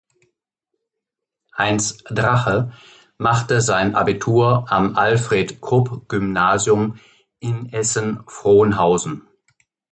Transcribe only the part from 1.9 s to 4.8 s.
Drache machte sein Abitur